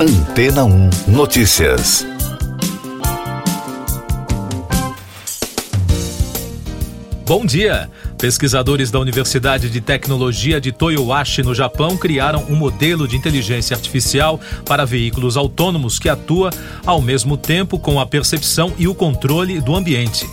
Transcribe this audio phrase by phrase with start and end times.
[0.00, 2.06] Antena 1 Notícias.
[7.26, 7.90] Bom dia!
[8.16, 14.38] Pesquisadores da Universidade de Tecnologia de Toyohashi, no Japão, criaram um modelo de inteligência artificial
[14.64, 16.50] para veículos autônomos que atua
[16.86, 20.28] ao mesmo tempo com a percepção e o controle do ambiente.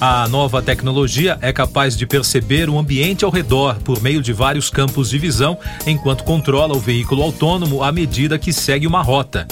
[0.00, 4.70] A nova tecnologia é capaz de perceber o ambiente ao redor por meio de vários
[4.70, 9.46] campos de visão, enquanto controla o veículo autônomo à medida que segue uma rota.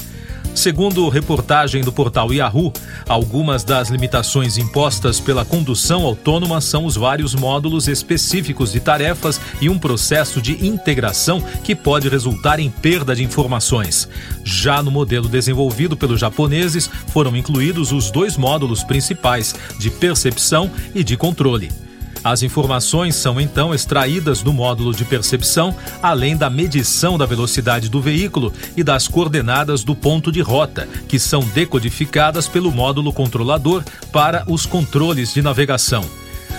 [0.59, 2.73] Segundo reportagem do portal Yahoo,
[3.09, 9.69] algumas das limitações impostas pela condução autônoma são os vários módulos específicos de tarefas e
[9.71, 14.09] um processo de integração que pode resultar em perda de informações.
[14.43, 21.05] Já no modelo desenvolvido pelos japoneses, foram incluídos os dois módulos principais de percepção e
[21.05, 21.88] de controle.
[22.23, 28.01] As informações são então extraídas do módulo de percepção, além da medição da velocidade do
[28.01, 34.45] veículo e das coordenadas do ponto de rota, que são decodificadas pelo módulo controlador para
[34.49, 36.05] os controles de navegação.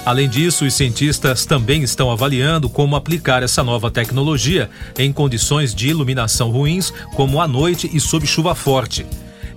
[0.05, 5.89] Além disso, os cientistas também estão avaliando como aplicar essa nova tecnologia em condições de
[5.89, 9.05] iluminação ruins, como à noite e sob chuva forte.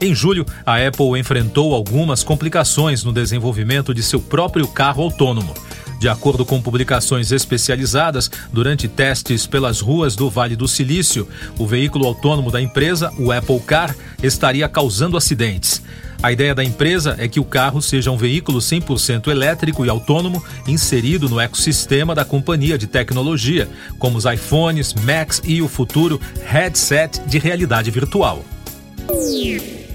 [0.00, 5.54] Em julho, a Apple enfrentou algumas complicações no desenvolvimento de seu próprio carro autônomo.
[6.02, 12.08] De acordo com publicações especializadas, durante testes pelas ruas do Vale do Silício, o veículo
[12.08, 15.80] autônomo da empresa, o Apple Car, estaria causando acidentes.
[16.20, 20.44] A ideia da empresa é que o carro seja um veículo 100% elétrico e autônomo
[20.66, 27.20] inserido no ecossistema da companhia de tecnologia, como os iPhones, Macs e o futuro headset
[27.28, 28.44] de realidade virtual.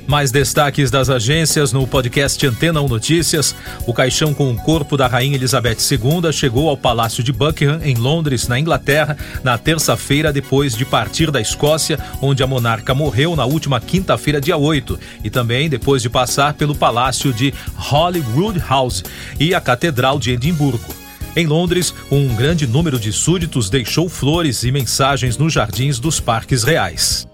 [0.07, 3.53] Mais destaques das agências no podcast Antena 1 Notícias.
[3.85, 7.93] O caixão com o corpo da Rainha Elizabeth II chegou ao Palácio de Buckingham, em
[7.93, 13.43] Londres, na Inglaterra, na terça-feira, depois de partir da Escócia, onde a monarca morreu na
[13.43, 17.53] última quinta-feira, dia 8, e também depois de passar pelo Palácio de
[17.91, 19.03] Holyrood House
[19.37, 20.95] e a Catedral de Edimburgo.
[21.35, 26.63] Em Londres, um grande número de súditos deixou flores e mensagens nos jardins dos parques
[26.63, 27.26] reais.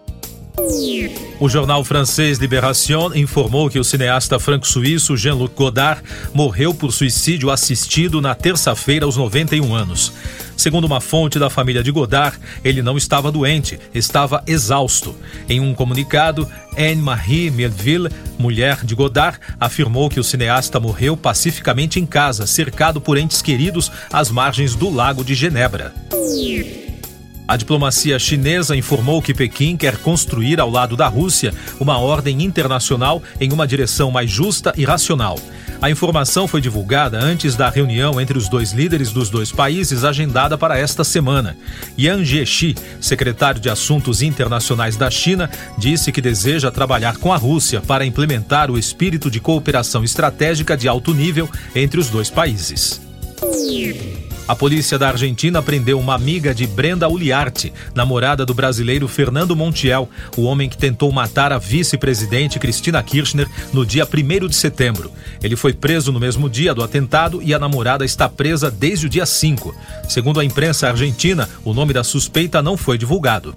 [1.40, 6.02] O jornal francês Libération informou que o cineasta franco-suíço Jean-Luc Godard
[6.34, 10.14] morreu por suicídio assistido na terça-feira aos 91 anos.
[10.56, 15.16] Segundo uma fonte da família de Godard, ele não estava doente, estava exausto.
[15.50, 16.48] Em um comunicado,
[16.78, 23.18] Anne-Marie Melville, mulher de Godard, afirmou que o cineasta morreu pacificamente em casa, cercado por
[23.18, 25.94] entes queridos às margens do Lago de Genebra.
[27.46, 33.22] A diplomacia chinesa informou que Pequim quer construir ao lado da Rússia uma ordem internacional
[33.40, 35.38] em uma direção mais justa e racional.
[35.82, 40.58] A informação foi divulgada antes da reunião entre os dois líderes dos dois países agendada
[40.58, 41.58] para esta semana.
[42.00, 47.82] Yang Jiechi, secretário de Assuntos Internacionais da China, disse que deseja trabalhar com a Rússia
[47.82, 53.02] para implementar o espírito de cooperação estratégica de alto nível entre os dois países.
[54.46, 60.10] A polícia da Argentina prendeu uma amiga de Brenda Uliarte, namorada do brasileiro Fernando Montiel,
[60.36, 65.10] o homem que tentou matar a vice-presidente Cristina Kirchner no dia 1 de setembro.
[65.42, 69.10] Ele foi preso no mesmo dia do atentado e a namorada está presa desde o
[69.10, 69.74] dia 5.
[70.10, 73.56] Segundo a imprensa argentina, o nome da suspeita não foi divulgado.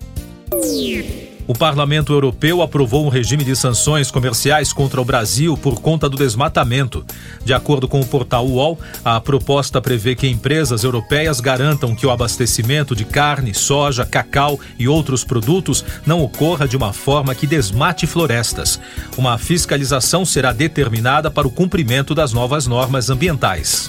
[1.47, 6.17] O Parlamento Europeu aprovou um regime de sanções comerciais contra o Brasil por conta do
[6.17, 7.05] desmatamento.
[7.45, 12.11] De acordo com o portal UOL, a proposta prevê que empresas europeias garantam que o
[12.11, 18.07] abastecimento de carne, soja, cacau e outros produtos não ocorra de uma forma que desmate
[18.07, 18.81] florestas.
[19.17, 23.89] Uma fiscalização será determinada para o cumprimento das novas normas ambientais.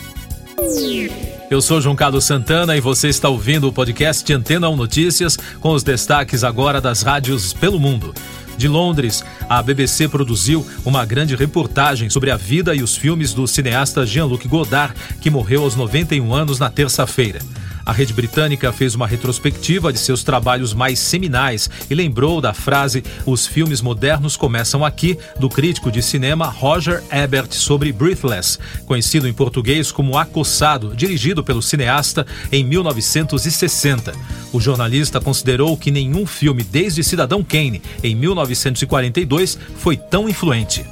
[1.49, 5.71] Eu sou João Carlos Santana e você está ouvindo o podcast Antena 1 Notícias com
[5.71, 8.13] os destaques agora das rádios pelo mundo.
[8.57, 13.47] De Londres, a BBC produziu uma grande reportagem sobre a vida e os filmes do
[13.47, 17.39] cineasta Jean-Luc Godard, que morreu aos 91 anos na terça-feira.
[17.87, 23.01] A rede britânica fez uma retrospectiva de seus trabalhos mais seminais e lembrou da frase
[23.25, 29.31] Os filmes modernos começam aqui, do crítico de cinema Roger Ebert sobre Breathless, conhecido em
[29.31, 34.13] português como Acossado, dirigido pelo cineasta em 1960.
[34.51, 40.85] O jornalista considerou que nenhum filme desde Cidadão Kane, em 1942, foi tão influente.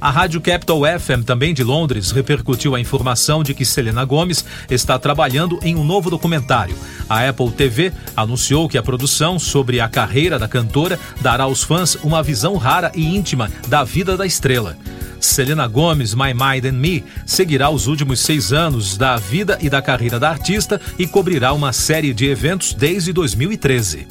[0.00, 4.96] A Rádio Capital FM, também de Londres, repercutiu a informação de que Selena Gomes está
[4.96, 6.76] trabalhando em um novo documentário.
[7.08, 11.96] A Apple TV anunciou que a produção sobre a carreira da cantora dará aos fãs
[11.96, 14.76] uma visão rara e íntima da vida da estrela.
[15.20, 19.82] Selena Gomes, My Mind and Me, seguirá os últimos seis anos da vida e da
[19.82, 24.06] carreira da artista e cobrirá uma série de eventos desde 2013.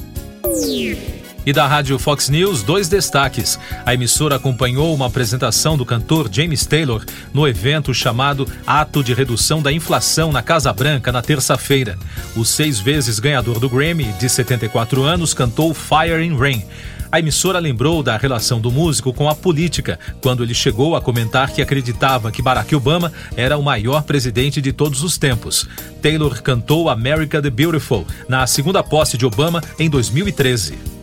[1.48, 3.58] E da Rádio Fox News, dois destaques.
[3.86, 7.02] A emissora acompanhou uma apresentação do cantor James Taylor
[7.32, 11.98] no evento chamado Ato de Redução da Inflação na Casa Branca na terça-feira.
[12.36, 16.62] O seis vezes ganhador do Grammy, de 74 anos, cantou Fire and Rain.
[17.10, 21.50] A emissora lembrou da relação do músico com a política, quando ele chegou a comentar
[21.50, 25.66] que acreditava que Barack Obama era o maior presidente de todos os tempos.
[26.02, 30.97] Taylor cantou America the Beautiful na segunda posse de Obama em 2013.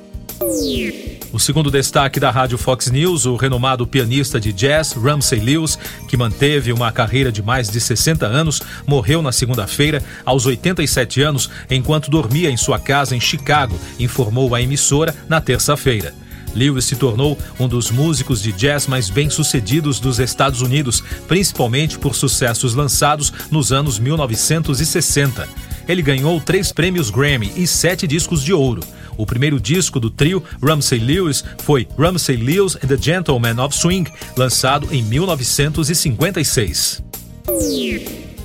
[1.32, 5.78] O segundo destaque da Rádio Fox News, o renomado pianista de jazz Ramsey Lewis,
[6.08, 11.50] que manteve uma carreira de mais de 60 anos, morreu na segunda-feira, aos 87 anos,
[11.70, 16.14] enquanto dormia em sua casa em Chicago, informou a emissora na terça-feira.
[16.54, 22.16] Lewis se tornou um dos músicos de jazz mais bem-sucedidos dos Estados Unidos, principalmente por
[22.16, 25.48] sucessos lançados nos anos 1960.
[25.88, 28.82] Ele ganhou três prêmios Grammy e sete discos de ouro.
[29.18, 34.10] O primeiro disco do trio Ramsey Lewis foi Ramsey Lewis and the Gentlemen of Swing,
[34.36, 37.04] lançado em 1956.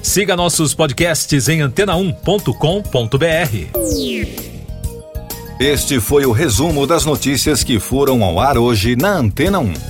[0.02, 4.50] Siga nossos podcasts em antena1.com.br.
[5.60, 9.89] Este foi o resumo das notícias que foram ao ar hoje na Antena 1.